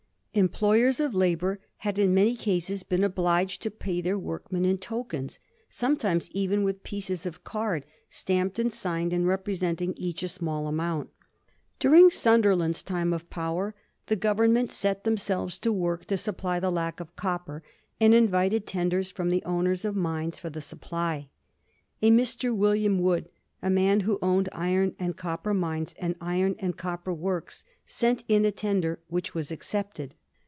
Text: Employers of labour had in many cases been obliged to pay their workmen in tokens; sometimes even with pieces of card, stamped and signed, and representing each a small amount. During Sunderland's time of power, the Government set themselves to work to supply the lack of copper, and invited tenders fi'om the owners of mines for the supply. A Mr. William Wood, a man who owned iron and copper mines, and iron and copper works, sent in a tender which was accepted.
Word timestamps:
Employers 0.33 1.01
of 1.01 1.13
labour 1.13 1.59
had 1.79 1.97
in 1.99 2.13
many 2.13 2.37
cases 2.37 2.83
been 2.83 3.03
obliged 3.03 3.61
to 3.63 3.69
pay 3.69 3.99
their 3.99 4.17
workmen 4.17 4.63
in 4.63 4.77
tokens; 4.77 5.41
sometimes 5.67 6.31
even 6.31 6.63
with 6.63 6.83
pieces 6.85 7.25
of 7.25 7.43
card, 7.43 7.85
stamped 8.09 8.57
and 8.57 8.71
signed, 8.71 9.11
and 9.11 9.27
representing 9.27 9.93
each 9.97 10.23
a 10.23 10.29
small 10.29 10.67
amount. 10.67 11.09
During 11.79 12.09
Sunderland's 12.09 12.81
time 12.81 13.11
of 13.11 13.29
power, 13.29 13.75
the 14.05 14.15
Government 14.15 14.71
set 14.71 15.03
themselves 15.03 15.59
to 15.59 15.73
work 15.73 16.05
to 16.05 16.15
supply 16.15 16.61
the 16.61 16.71
lack 16.71 17.01
of 17.01 17.13
copper, 17.17 17.61
and 17.99 18.13
invited 18.13 18.65
tenders 18.65 19.11
fi'om 19.11 19.31
the 19.31 19.43
owners 19.43 19.83
of 19.83 19.97
mines 19.97 20.39
for 20.39 20.49
the 20.49 20.61
supply. 20.61 21.27
A 22.01 22.09
Mr. 22.09 22.55
William 22.55 22.99
Wood, 22.99 23.27
a 23.61 23.69
man 23.69 23.99
who 23.99 24.17
owned 24.21 24.47
iron 24.53 24.95
and 24.97 25.17
copper 25.17 25.53
mines, 25.53 25.93
and 25.99 26.15
iron 26.21 26.55
and 26.59 26.77
copper 26.77 27.13
works, 27.13 27.65
sent 27.85 28.23
in 28.29 28.45
a 28.45 28.51
tender 28.51 29.01
which 29.09 29.33
was 29.35 29.51
accepted. 29.51 30.13